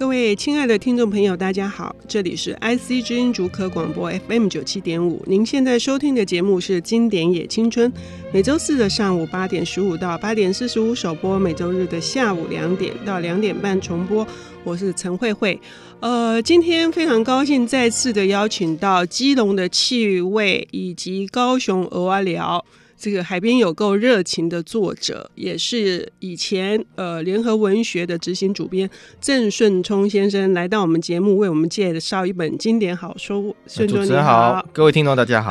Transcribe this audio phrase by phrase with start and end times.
[0.00, 5.22] 各位亲爱的听众朋友，大家好，这里是 IC 之音主科广播 FM 九七点五。
[5.26, 7.92] 您现在收听的节目是《经典也青春》，
[8.32, 14.26] 每周四的上午八点十五到八点四十五首播，每周日的下午两点到两点半重播。
[14.64, 15.60] 我是陈慧慧，
[16.00, 22.64] 呃，今天非常高兴再次的邀请到基隆的气味以及高雄蚵仔寮。
[23.00, 33.56] 这个海边有够热情的作者，也是以前呃联合文学的执行主编郑顺聪先生来到我们节目，为我们介绍一本经典好书。
[33.66, 35.50] 顺忠你好，好，各位听众大家好。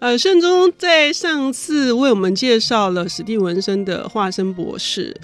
[0.00, 5.14] 呃，顺忠在上次为我们介绍了史蒂文森的《化身博士》。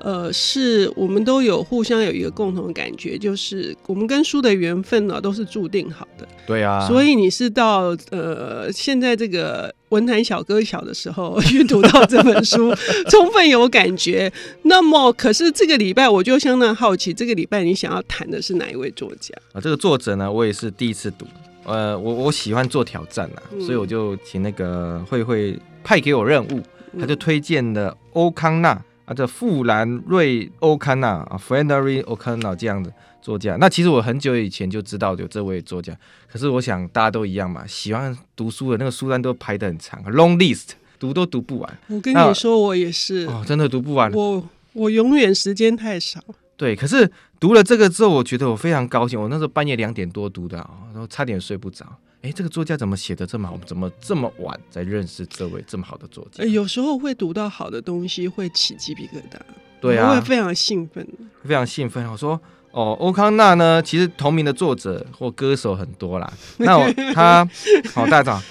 [0.00, 6.26] 呃，是我们都有互相有一个共同的感觉，就是我们跟书的缘分呢，都是注定好的。
[6.46, 12.72] 对啊，所以你是到呃现在这个文坛小哥小的时候阅读到这本书，
[13.10, 14.32] 充分有感觉。
[14.62, 19.60] 那么，可是这个礼拜我就相当好奇，这个礼拜你想要谈的是哪一位作家啊？
[19.60, 21.26] 这个作者呢，我也是第一次读。
[21.64, 26.62] 呃，我我喜欢做挑战啊，嗯、所以我就请那个慧慧派给我任务，
[26.98, 28.80] 他就推荐了欧康纳。
[29.08, 32.92] 啊，这富兰瑞欧康纳啊，Flannery O'Connor 这样的
[33.22, 35.96] 作家，那其实我很久以前就知道有这位作家，
[36.30, 41.78] 可是我想大家都一样嘛，喜欢读书的那个书单都排得很长，long list，读都读不完。
[41.86, 44.12] 我跟你说，我也是哦，真的读不完。
[44.12, 46.22] 我我永远时间太少。
[46.58, 49.18] 对，可是读了这个之后，我觉得我非常高兴。
[49.18, 51.86] 我那时候半夜两点多读的啊，然后差点睡不着。
[52.22, 53.52] 哎，这个作家怎么写的这么好？
[53.52, 56.42] 我们怎么这么晚才认识这位这么好的作家？
[56.44, 59.38] 有时候会读到好的东西，会起鸡皮疙瘩，
[59.80, 61.06] 对啊，会非常兴奋，
[61.44, 62.04] 非常兴奋。
[62.10, 62.40] 我说
[62.72, 66.28] 哦，欧康纳呢，其实同名的作者或歌手很多啦。
[66.58, 67.48] 那我他
[67.94, 68.42] 好，大家好，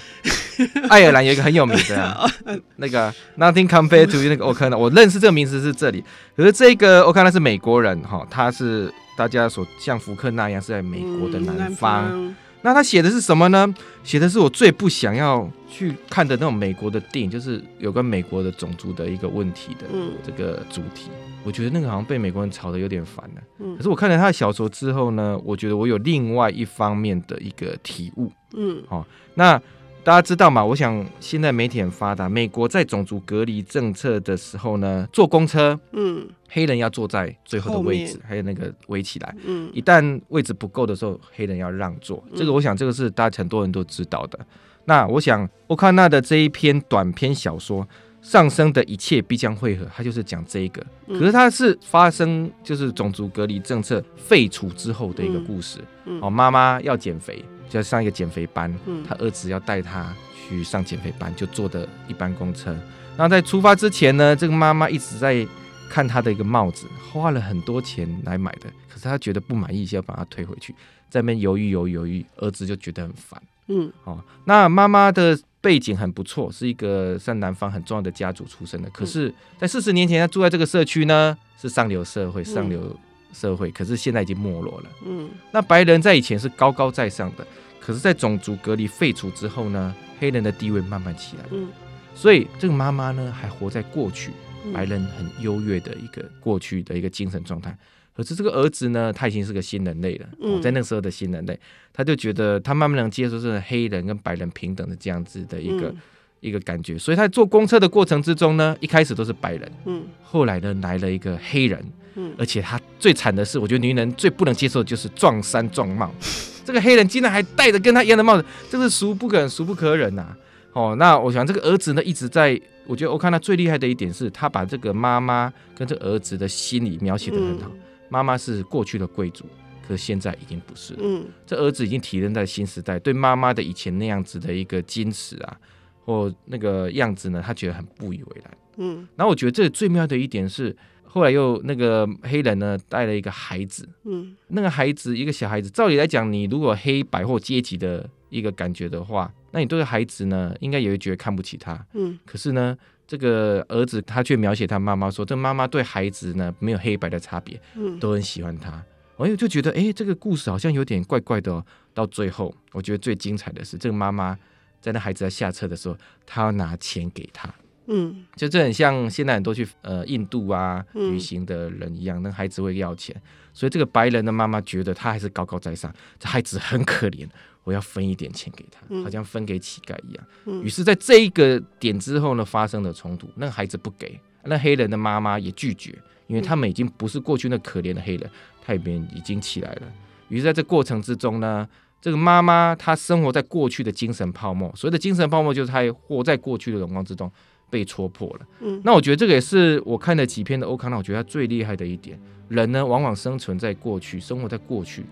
[0.88, 2.26] 爱尔兰有一个很有名的、啊、
[2.76, 6.02] 那个 Nothing Compared to 那个欧康纳，我认识这个名字是这里。
[6.34, 12.06] 可是这个欧康纳是美国人哈，他是大家所像福克那样是在美国的南方。
[12.10, 13.74] 嗯那他写的是什么呢？
[14.02, 19.86] 写的是我最不想要去看的那种美国的电影，就是有关美国的种族的一个问题的
[20.24, 21.10] 这个主题。
[21.10, 23.42] 嗯、我觉得那个好像被美国人吵得有点烦了。
[23.58, 28.30] 嗯、可是我看了他的小说之后呢，我觉得我有另外一方面的一个体悟。
[28.54, 29.60] 嗯，好、哦，那。
[30.04, 30.64] 大家知道吗？
[30.64, 32.30] 我想现在媒体很发达。
[32.30, 42.24] 美国在种族隔离政策的时候呢，坐公车，嗯，黑人要坐在最后的位置，还有那个围起来，嗯，一旦位置不够的时候，黑人要让座。
[42.34, 44.38] 这个我想这个是大家很多人都知道的。
[44.40, 44.46] 嗯、
[44.86, 47.84] 那我想欧康纳的这一篇短篇小说
[48.22, 50.82] 《上升的一切必将会合》，它就是讲这一个。
[51.06, 55.80] 可是它是发生就是种族隔离政策废除之后的一个故事。
[56.06, 57.44] 嗯嗯、哦，妈妈要减肥。
[57.68, 58.74] 就要上一个减肥班，
[59.06, 60.14] 他儿子要带他
[60.48, 62.72] 去上减肥班，就坐的一班公车。
[63.16, 65.46] 然后在出发之前呢，这个妈妈一直在
[65.88, 70.72] 看他的一个帽子，花了很多钱来买的，可是他觉得不满意，就要把它退回去，
[71.10, 73.42] 在那边犹豫犹豫犹豫，儿子就觉得很烦。
[73.66, 82.96] 嗯，哦，那妈妈的背景很不错，是一个在南方很重要的家族出身的，可是，在四十年前，他住在这个社区呢，是上流社会，上流。
[83.32, 84.90] 社会，可是现在已经没落了。
[85.04, 87.46] 嗯，那白人在以前是高高在上的，
[87.80, 91.44] 可是，在种族隔离废除之后呢，黑人的地位慢慢起来。
[91.50, 91.68] 嗯，
[92.14, 94.32] 所以这个妈妈呢，还活在过去，
[94.72, 97.76] 白人很优越的一个过去的一个精神状态。
[98.14, 100.28] 可是这个儿子呢，他已经是个新人类了。
[100.40, 101.58] 嗯，在那时候的新人类，
[101.92, 105.94] 他就觉得他慢慢能接受这个黑人跟白人平等的这样子的一个。
[106.40, 111.84] 一个感觉，所以他坐公车的过程之中呢，一开始都是白人，嗯，后来呢来了一个黑人，
[112.18, 116.12] 嗯，而且他最惨的是，我觉得女人最不能接受的就是撞衫撞帽，
[116.66, 120.36] 这个黑人竟然还戴着跟他一样的帽子，这是俗不可忍，俗不可忍呐、啊！
[120.72, 127.70] 哦，那我想这个儿子呢一直在，我觉得我看他最厉害的一点是他把这个妈妈跟这个儿子的心理描写的很好，
[128.08, 129.44] 妈妈是过去的贵族，
[129.86, 135.56] 可是现在已经不是了，嗯，这儿子已经体认在新时代，对妈妈的以前那样子的一个矜持啊。
[136.04, 138.56] 或那个样子呢，他觉得很不以为然。
[138.78, 140.74] 嗯，然后我觉得这最妙的一点是，
[141.10, 143.88] 后来又那个黑人呢带了一个孩子。
[144.04, 151.86] 嗯，那个孩子一个小孩子，照理来讲，你如果黑白或阶级的一个感觉的话，那你对孩子呢，应该也会觉得看不起他。
[151.94, 152.76] 嗯，可是呢，
[153.06, 158.84] 这个儿子他却描写他妈妈说，这妈妈对孩子呢没有黑白的差别，嗯，都很喜欢他。
[159.16, 161.64] 我又就觉得，哎，这个故事好像有点怪怪的哦。
[161.92, 164.38] 到最后，我觉得最精彩的是这个妈妈。
[164.80, 167.52] 在那孩子在下车的时候，她要拿钱给他，
[167.88, 173.14] 嗯，就这很像现在很多去呃印度啊旅行的人一样，那孩子会要钱，
[173.52, 177.26] 所以这个白人的妈妈觉得他还是高高在上，这孩子很可怜，
[177.64, 180.62] 我要分一点钱给他，好像分给乞丐一样。
[180.62, 188.30] 于是，在这一个点之后呢，发生了冲突，那个孩子不给，那黑人的妈妈也拒绝，因为他们已经不是过去那可怜的黑人。
[188.62, 189.82] 海边已经起来了。
[190.28, 191.66] 于是在这过程之中呢，
[192.02, 197.32] 这个妈妈她生活在过去的精神泡沫，所谓的精神泡沫就是她活在过去的荣光之中
[197.70, 198.46] 被戳破了。
[198.60, 202.18] 嗯，那我觉得这个也是我看了几篇的欧康纳，我觉得他最厉害的一点。
[202.48, 205.04] 人呢，往往生存在过去，生活在过去，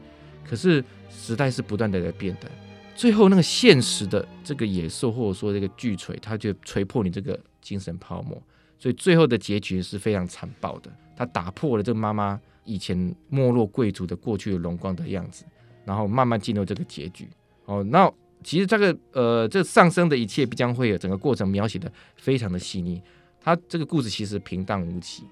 [0.42, 2.50] 可是时代是不断的在变的。
[2.94, 8.42] 最后那个现实的这个野兽，或者说这个巨锤，它就锤破你这个精神泡沫，
[8.78, 10.90] 所以最后的结局是非常残暴的。
[11.14, 15.44] 它打破了这个妈妈以前没落贵族的过去的荣光的样子，
[15.84, 17.28] 然后慢慢进入这个结局。
[17.66, 18.10] 哦，那
[18.46, 23.02] 其实这个呃，这上升的一切必将会有整个过程描写的非常的细腻。
[23.40, 25.24] 他这个故事其实平淡无奇，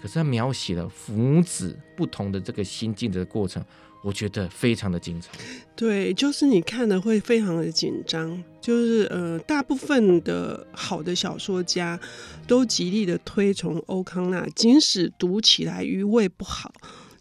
[0.00, 3.62] 可是他描写了母子不同的这个心境的过程。
[4.02, 5.30] 我觉得非常的精彩，
[5.76, 12.00] 对，就是你看的会非常的紧张，就是呃，大部分的好的小说家
[12.48, 16.72] 都极力的推崇欧康纳，即使读起来余味不好，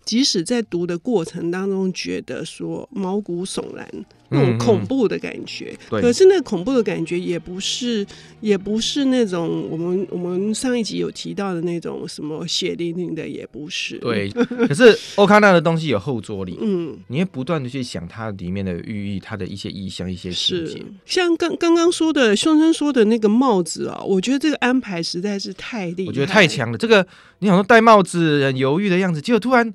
[0.03, 3.87] 即使在读的过程当中觉得说毛骨悚然。
[4.33, 8.05] 那种恐怖的感觉，可是那恐怖的感觉也不是，
[8.39, 13.97] 也不是那种我们我们上一集有提到的那种什么血淋淋的，也不是。
[13.97, 20.85] 对，可是欧康纳的东西有后坐力，嗯，你会不断的去想它里面的寓意，它的一些意象，一些事情。
[21.05, 26.77] 像刚刚刚说的，兄生说的那个帽子啊，我觉得这个安排实在是太厉害，我觉得太强了。
[26.77, 27.05] 这个
[27.39, 29.73] 你想说戴帽子很犹豫的样子，结果突然。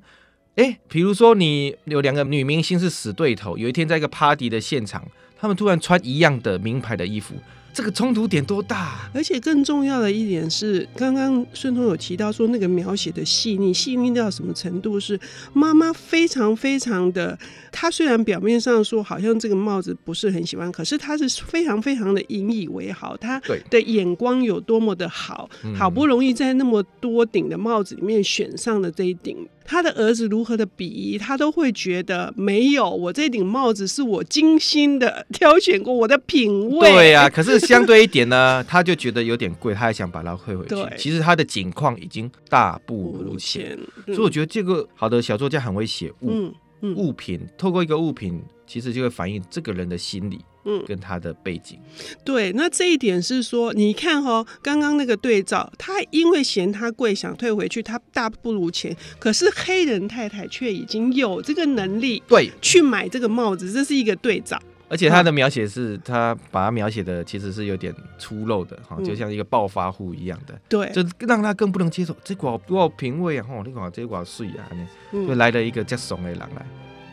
[0.57, 5.05] 哎，比如说你有两个女明星是死对头，有一天在一个 party 的现场，
[5.39, 7.35] 他们突然穿一样的名牌的衣服。
[7.71, 9.07] 这个冲突点多大？
[9.13, 14.99] 而且更重要的一点是，刚刚顺通有提到说，那个描写的细腻，细腻到什么程度？
[14.99, 15.19] 是
[15.53, 17.37] 妈妈非常非常的，
[17.71, 23.39] 她虽然表面上说好像这个帽子不是很喜欢，可是她是非常非常的引以为豪，她
[23.69, 36.91] 的眼光有多么的好，好不容易在那么多顶的帽子里面选上了这一顶，她的儿子如何的鄙夷，他都会觉得没有，我这顶帽子是我精心的挑选过，我的品味。
[36.91, 37.59] 对呀、啊，可是。
[37.67, 40.75] 相对一点呢， 他就觉得有点贵，他还想把它退回去。
[40.97, 46.49] 其实他的境况已经大不如前，所以我觉得这个好的小作家很会写物、
[46.81, 51.79] 物品，透过一个物品，其实就会反映这个人的心理，嗯，跟他的背景。
[52.23, 58.95] 对，那这一点是说，你看哈、哦，刚刚那个对照，他因为嫌他贵，想退回去，他大不如前。
[59.19, 64.61] 可是黑人太太却已经有这个能力，对，去买这个帽子，这是一个对照。
[64.89, 72.15] 而且他的描写是，他把他描写的其实是有点粗陋的哈，就像一个暴发户一样的，对，就让他更不能接受。
[72.23, 74.63] 这寡多少品味啊，吼，你看这寡水啊，
[75.11, 76.65] 就来了一个叫怂的人来。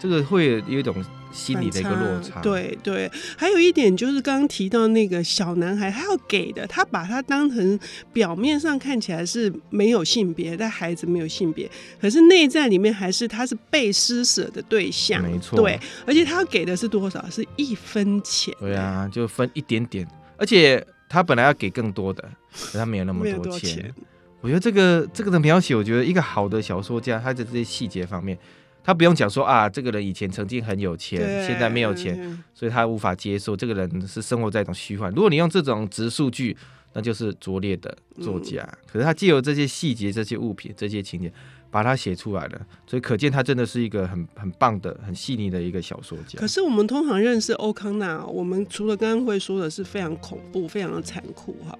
[0.04, 0.94] 这个会有一种
[1.32, 3.10] 心理的一个落差，对对。
[3.38, 7.80] 还有一点就是刚刚提到那个小男孩，他要给的，他把他当成
[8.12, 11.68] 表面上看起来是没有性别，但孩子没有性别，
[11.98, 15.58] 可是内在里面还是他是被施舍的对象，没错。
[15.58, 17.24] 对，而且他要给的是多少？
[17.30, 18.54] 是一分钱。
[18.60, 20.06] 对啊，就分一点点。
[20.36, 22.22] 而且他本来要给更多的，
[22.70, 23.42] 可他没有那么多钱。
[23.42, 23.94] 多钱
[24.42, 28.38] 我觉得这个这个的描写，我觉得一个好的小说家，他在这些细节方面。
[28.84, 35.10] 他不用讲说啊，这个人以前曾经很有钱，现在没有钱，所以他无法接受这个人是生活在一种虚幻。
[35.12, 36.54] 如果你用这种直数据，
[36.92, 38.60] 那就是拙劣的作家。
[38.62, 41.32] 嗯、可是他借由这些细节、这些物品、这些情节，
[41.70, 46.38] 把它写出来了，所以可见他真的是一个很很棒的、很细腻的一个小说家。
[46.38, 51.76] 可是我们通常认识欧康纳，我们除了刚刚会说的是非常恐怖、非常的残酷哈，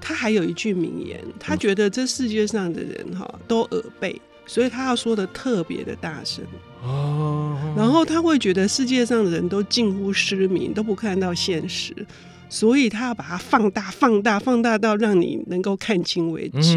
[0.00, 4.20] 他还有一句名言，他觉得这世界上的人哈都耳背。
[4.48, 6.42] 所以他要说的特别的大声
[6.82, 11.94] 哦，然后他会觉得世界上的人都近乎失明，都不看到现实，
[12.48, 16.76] 所以他要把它放大、放大、放大到让你能够看清为止。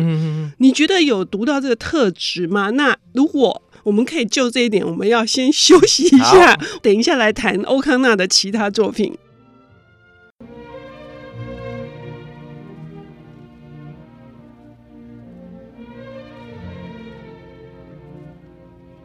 [0.57, 2.71] 你觉得有读到这个特质吗？
[2.71, 9.15] 那如果我们可以就这一点，我们要先休息一下，等一下来谈欧康纳的其他作品。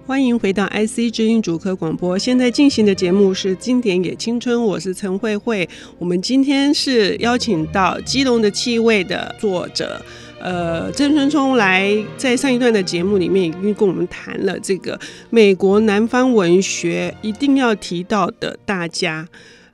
[0.06, 5.68] 欢迎回到 IC 知音主科广播，现在进行的节目是《经典也青春》，我是陈慧慧。
[5.98, 10.00] 我们今天是邀请到《基隆的气味》的作者，
[10.38, 14.96] 呃，郑春聪来，在上一段的节目里面已经跟我们谈了这个
[15.28, 19.26] 美国南方文学一定要提到的大家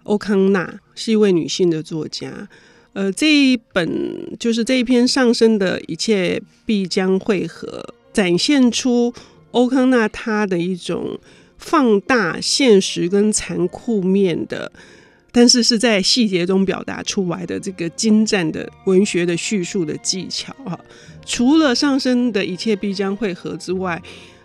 [0.05, 2.49] 欧康纳，是一位女性的作家。
[2.95, 9.13] 呃，这一本就是这一篇上升的一切必将会合，展现出。
[9.53, 11.19] 欧康纳他的一种
[11.57, 14.71] 放大现实跟残酷面的，
[15.31, 20.79] 但是是在细节中表达出来的这个精湛的文学的叙述的技巧啊，
[21.25, 24.03] 除了上升的一切必将会合之外，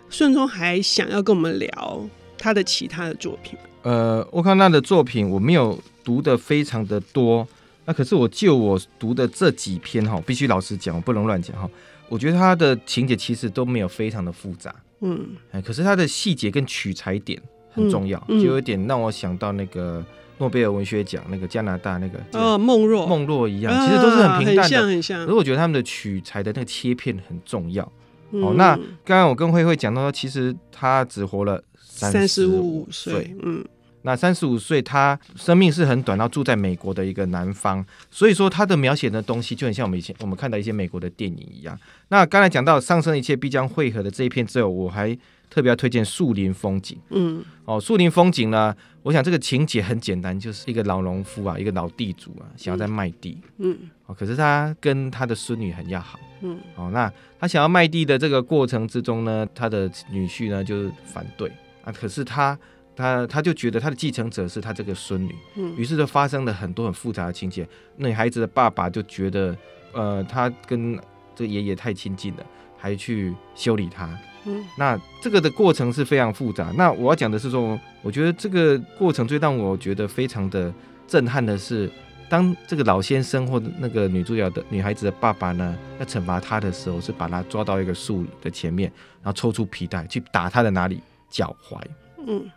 [0.08, 3.58] 顺忠还想要跟我们聊他的其他的作品。
[3.82, 7.46] 呃，欧康纳的作品我没有读的非常的多，
[7.84, 11.68] 那可是我就我读的这几篇哈，必须老实讲，我不能乱讲哈。
[12.08, 17.40] 我觉得他的情节其实都没有非常的复杂，嗯，哎，可是他的细节跟取材点
[17.70, 20.04] 很重要，嗯嗯、就有点让我想到那个
[20.38, 25.24] 诺贝尔文学奖那个加拿大那个哦，梦若梦若一样，其实都是很平淡的，很像很像。
[25.24, 27.90] 可是我觉得他们的取材的那个切片很重要。
[28.32, 33.64] 嗯、哦，那刚刚我跟慧慧讲到说，其实他只活了三十五岁，嗯。
[34.02, 41.78] 那三十五岁，他生命是很短，然后住在美国的一个南方，所以说他的描写的东西就很像我们以前我们看到一些美国的电影一样。
[42.08, 45.16] 那刚才讲到上升一切必将汇合的这一篇之后，我还
[45.50, 46.98] 特别要推荐树林风景。
[47.10, 53.36] 嗯，哦，树林风景呢，我想这个情节很简单，就是一个老农夫啊，一个老地主啊，想要在卖地。
[53.58, 53.76] 嗯，
[54.06, 56.18] 哦，可是他跟他的孙女很要好。
[56.42, 61.50] 嗯，哦，那他想要卖地的这个过程之中呢，他的女婿呢就是反对
[61.82, 62.56] 啊，可是他。
[62.98, 67.64] 他他就觉得他的继承者是他这个孙女，嗯，于是就发生了很多很复杂的情节。
[67.96, 69.56] 那孩子的爸爸就觉得，
[69.92, 70.96] 呃，他跟
[71.36, 72.44] 这个爷爷太亲近了，
[72.76, 76.72] 还去修理他，嗯，那这个的过程是非常复杂。
[76.76, 80.74] 那我要讲的是说，我觉得这个过程最让我觉得非常的
[81.06, 81.88] 震撼的是，
[82.28, 88.90] 当这个老先生或那个女主角的女孩子的爸爸呢，要惩罚他的时候，是把他抓到一个树的前面，
[89.22, 91.00] 然后抽出皮带去打他的哪里？
[91.30, 91.80] 脚踝，
[92.26, 92.50] 嗯。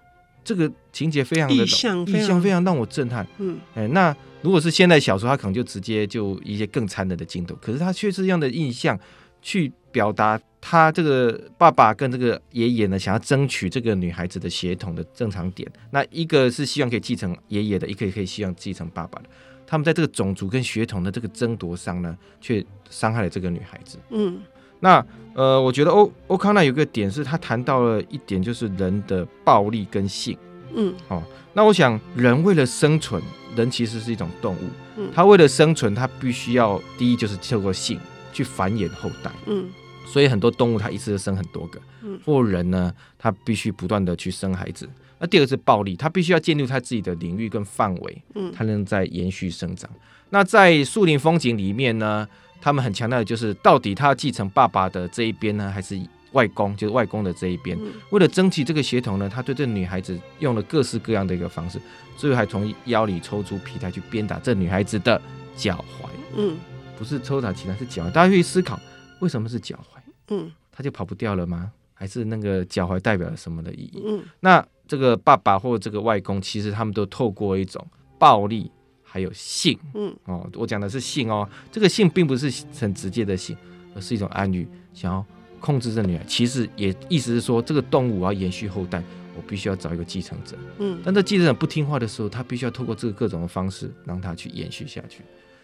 [0.52, 3.26] 这个情节非常的意象，意象非常让我震撼。
[3.38, 9.00] 嗯，哎，那如果是现代小说，他可能就直接就一些更残忍的镜头，可是他却是这样的印象
[9.42, 15.72] 去表达他这个爸爸跟这个爷爷呢，想要争取这个女孩子的血统的正常点。
[15.92, 19.30] 那一个是希望可以继承爷爷的，一个也可以希望继承爸爸的。
[19.66, 23.98] 他们在这个种族跟血统的这个争夺上呢，却伤害了这个女孩子。
[24.10, 24.42] 嗯。
[24.82, 30.38] 那呃，我觉得欧欧康纳有个点是，他谈到了一点，就是人的暴力跟性。
[30.74, 31.24] 嗯，哦，
[31.54, 33.22] 那我想，人为了生存，
[33.56, 34.68] 人其实是一种动物。
[34.98, 37.98] 嗯，他为了生存，他必须要第一就是透过性
[38.34, 39.32] 去繁衍后代。
[39.46, 39.70] 嗯，
[40.06, 41.80] 所以很多动物它一次就生很多个。
[42.04, 44.90] 嗯，或人呢，他必须不断的去生孩子。
[45.22, 48.22] 那第二个是暴力，他必须要建立他自己的领域跟范围。
[48.34, 49.88] 嗯，他能在延续生长。
[50.32, 52.28] 那在树林风景里面呢？
[52.64, 56.00] 他们很强调的就是，到底他要继承爸爸的这一边呢，还是
[56.34, 57.76] 外公，就是外公的这一边？
[57.82, 61.82] 嗯、为了争取这个血统呢，他对这女孩子用了各式各样的一个方式，
[62.16, 65.20] 最后还从腰里抽出皮带去鞭打这女孩子的
[65.56, 66.08] 脚踝。
[66.38, 66.56] 嗯，
[67.00, 68.12] 不是抽打其他，是脚踝。
[68.12, 68.80] 大家可以思考，
[69.22, 70.00] 为什么是脚踝？
[70.28, 71.72] 嗯，他就跑不掉了吗？
[71.96, 74.04] 还是那个脚踝代表了什么的意义？
[74.06, 77.86] 嗯，那这个爸爸或者这个外公，其实他们都透过一种
[78.20, 78.70] 暴力。
[79.14, 83.58] 还有性，嗯，哦，我讲的是性哦，这个性并不是很直接的性，
[83.94, 85.26] 而是一种暗喻，想要
[85.60, 86.24] 控制这女孩。
[86.26, 89.04] 其实也意思是说，这个动物我要延续后代，
[89.36, 95.24] 我必须要找一个继承者，嗯，但这继承者不听话的时候，他必须要透过这个各种的方式让他去延续下去。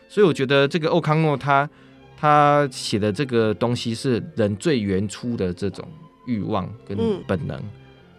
[0.10, 1.70] 所以我觉得这个欧康诺他
[2.18, 5.88] 他写的这个东西是人最原初的这种
[6.26, 7.58] 欲望跟本能。
[7.58, 7.70] 嗯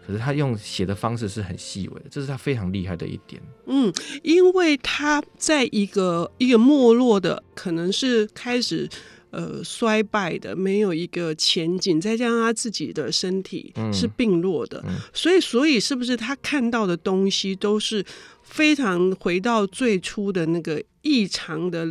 [0.08, 3.42] 可是他用写的方式是很细微的，这是他非常厉害的一点。
[3.66, 8.88] 嗯，因为他在一个一个没落的，可能是开始
[9.28, 18.02] 呃衰败的，没有一个前景，再加上他自己的身体是病弱的，嗯嗯、所以所以是不是他看到的东西都是
[18.42, 21.86] 非常回到最初的那个异常的、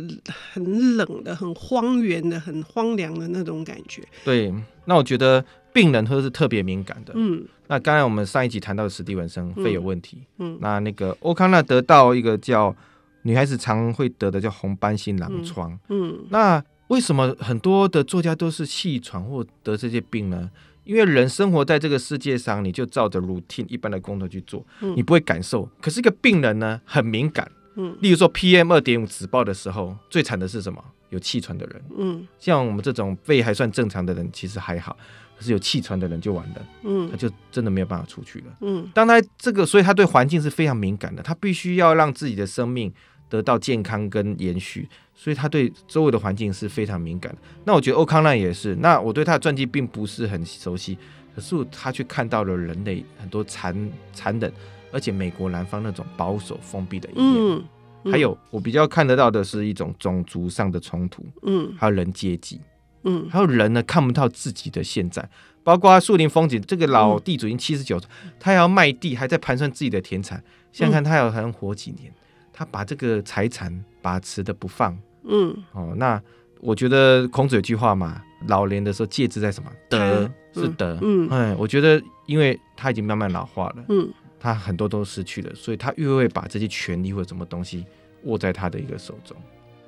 [0.52, 4.02] 很冷的、很荒原的、很荒凉的那种感觉？
[4.24, 4.52] 对，
[4.86, 5.44] 那我觉得。
[5.78, 12.74] 病人或是特别敏感的，嗯，那刚才我们上一集谈到的史蒂文森肺有问题，嗯，嗯，那那个欧康纳得到一个叫
[13.22, 20.50] 女孩子常会得的叫红斑性狼疮，嗯，嗯，那为什么很多的作家都是气喘或得这些病呢？
[20.82, 25.68] 因为人生活在这个世界上，你就照着 routine 一般的工作去做，嗯，你不会感受。
[25.80, 30.84] 可是一个病人呢，很敏感，嗯，例如说 PM 二点五直爆的时候，最惨的是什么？
[31.10, 34.94] 有气喘的人，嗯，像我们这种肺还算正常的人，其实还好。
[35.38, 38.90] 可是有气喘的人就完了，嗯，他就真的没有办法出去了，嗯。
[38.92, 42.92] 当他这个，所以他对环境是非常敏感的，他必须要让自己的生命
[43.28, 47.38] 得到健康跟延续，所以他对周围的环境是非常敏感的。
[47.64, 50.98] 那我觉得欧康纳也是，那我对他的传记并不是很熟悉，
[51.36, 54.52] 可是他却看到了人类很多残残忍，
[54.92, 57.64] 而且美国南方那种保守封闭的一面，嗯，
[58.04, 62.60] 嗯，还有我比较看得到的是一种种族上的冲突，嗯，还有人阶级。
[63.04, 65.26] 嗯，还有人呢，看不到自己的现在，
[65.62, 67.98] 包括树林风景，这个老地主已经七十九，
[68.40, 70.42] 他要卖地，还在盘算自己的田产。
[70.72, 72.12] 想想看他要还能活几年，
[72.52, 74.98] 他把这个财产把持的不放。
[75.22, 76.20] 嗯，哦，那
[76.60, 79.70] 我觉得孔子有句话嘛，老年的时候戒之在什么？
[79.88, 80.98] 德是德。
[81.00, 87.84] 嗯，哎，我觉得因为他已经慢慢老化了，嗯，他很多都失去了，所以他越会把这些权利或者什么东西
[88.24, 89.36] 握在他的一个手中。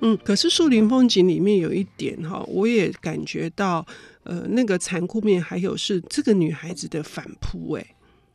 [0.03, 3.87] 嗯，可是树林风景里面有一点哈，我也感觉到，
[4.23, 7.87] 呃，那个残酷面还有是这个女孩子的反扑，哎，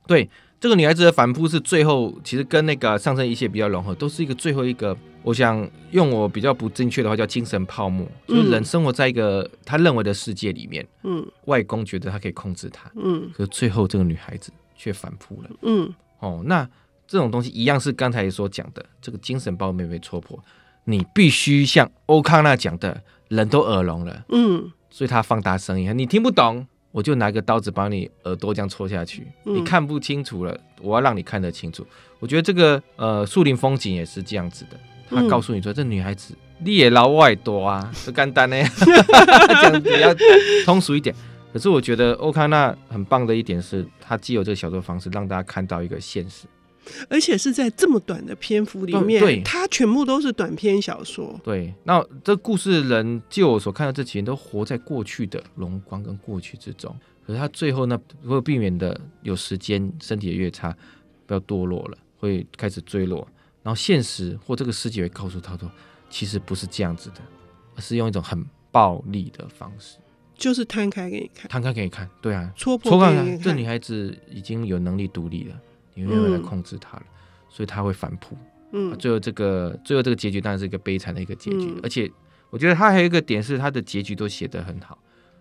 [0.05, 0.29] 对，
[0.59, 15.91] 这个女孩子的反扑是最后其实跟那个上升一切比较融合，都是一个最后一个，我想用我比较不正确的话叫精神泡沫，就是人生活在一个他认为的世界里面，嗯，外公觉得他可以控制他，嗯，可是最后这个女孩子却反扑了，嗯，
[16.25, 16.67] 哦，那
[17.07, 20.39] 这种东西一样是刚才所讲的，这个精神包没被戳破。
[20.85, 31.85] 你必须像欧康纳讲的，人都耳聋了，嗯，所以他放大声音，你听不懂，我就拿个刀子把你耳朵这样戳下去，嗯、你看不清楚了，我要让你看得清楚。
[32.19, 34.79] 我觉得这个呃树林风景也是这样子的，
[35.09, 40.15] 他告诉你说，这女孩子你也老外多啊，就简单呢， 这样比较
[40.65, 41.15] 通俗一点。
[41.55, 46.47] 可是我觉得欧康纳很棒的一点是，他既有这个小说方式，让大家看到一个现实。
[47.09, 51.39] 而且是在这么短的篇幅里面，对，它全部都是短篇小说。
[51.45, 56.93] 对，那这故事人，就我所看到，这几人都活在过去的荣光跟过去之中。
[57.25, 57.97] 可是他最后呢，
[58.27, 60.75] 会避免的有时间，身体的越差，
[61.25, 63.25] 不要堕落了，会开始坠落。
[63.63, 65.71] 然后现实或这个世界会告诉他说，
[66.09, 67.21] 其实不是这样子的，
[67.77, 69.99] 而是用一种很暴力的方式，
[70.37, 72.09] 就是摊开给你看，摊开给你看。
[72.21, 73.41] 对啊，戳破给你看。
[73.41, 75.55] 这女孩子已经有能力独立了。
[75.93, 77.15] 你没有来控制她了，嗯、
[77.49, 78.37] 所以她会反扑。
[78.71, 81.67] 嗯，最后这个最后这个结局当然是一个悲惨的一个结局。
[81.67, 82.11] 嗯、而且
[82.49, 84.97] 我觉得他还有一个点是，他的结局都写得很好。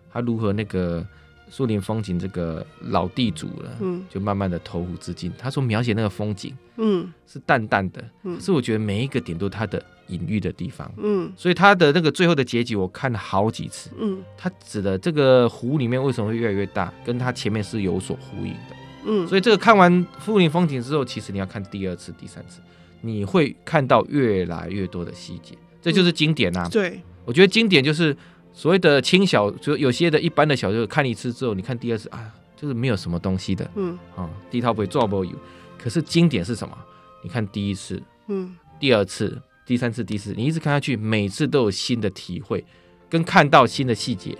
[0.09, 1.05] 他如何那个
[1.49, 5.31] 树林风景这个老地主了，嗯，就慢慢的投湖自尽。
[5.37, 18.75] 他说描写那个风景，嗯，是淡淡的，嗯，可是我觉得每一个点都它的隐喻的地方，嗯，所以他的那个最后的结局我看了好几次，嗯，他指的这个湖里面为什么会越来越大，跟他前面是有所呼应的。
[19.05, 22.59] 嗯，所以这个看完树林风景之后，其实你要看第二次、第三次，
[23.01, 26.67] 你会看到越来越多的细节，这就是经典啊。
[26.69, 28.15] 对，我觉得经典就是
[28.55, 33.69] 所谓的轻小，就有些的一般的小说，看一次之后，你看第二次啊，就是没有什么东西的。
[33.75, 35.33] 嗯，啊，第一套不会做不有，
[35.77, 36.75] 可是经典是什么？
[37.21, 42.63] 你看第一次，嗯，第二次、第三次、第四，你一直看下去，每次都有新的体会，
[43.09, 44.37] 跟看到新的细节。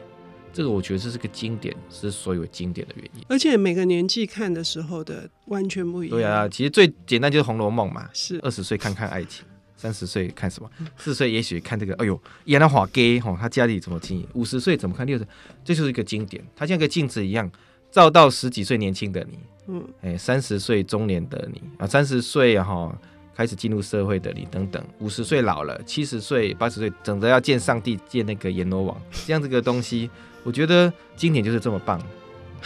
[0.54, 3.25] 这个我觉得这是个经典，是所有经典的原因。
[3.28, 6.17] 而且每个年纪看的时候的完全不一样。
[6.17, 8.10] 对啊，其实最简单就是《红楼梦》嘛。
[8.13, 8.39] 是。
[8.41, 9.45] 二十岁看看爱情，
[9.86, 10.67] 三十岁看什么？
[10.98, 11.93] 四十岁也许看这个。
[11.98, 14.28] 哎呦，演的华给哦，他家里怎么经营？
[14.34, 15.06] 五十岁怎么看？
[15.06, 15.28] 六十，
[15.63, 16.43] 这就是一个经典。
[16.56, 17.48] 它像个镜子一样，
[17.91, 19.38] 照到十几岁年轻的你。
[19.67, 19.84] 嗯。
[20.02, 22.98] 哎，三十岁中年的你啊，三十岁哈
[23.36, 30.10] 开始进入社会的你等等，五十岁老了，七十岁、八十岁等着要见上帝、见那个阎罗王，这样这个东西。
[30.43, 32.02] 我觉得经典就是这么棒。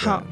[0.01, 0.25] 好，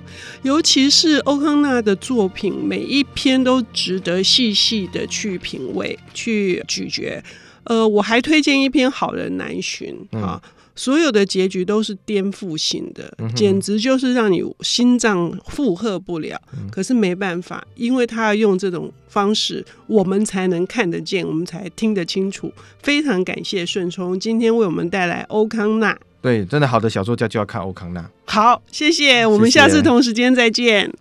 [0.43, 7.21] 尤其是欧康纳的作品，每一篇都值得细细的去品味、去咀嚼。
[7.65, 16.41] 呃，我还推荐一篇《好人难寻》啊，嗯、所有的结局都是颠覆性的，嗯、简直就是让你心脏负荷不了。
[16.53, 22.49] 嗯、可是没办法，因为他要用这种方式，我们才能看得见，我们才听得清楚。
[22.82, 25.99] 非常感谢顺聪今天为我们带来欧康纳。
[26.28, 28.06] 对，真的好的小说家就要看欧康纳。
[28.26, 30.92] 好，谢谢，我们下次同时间再见。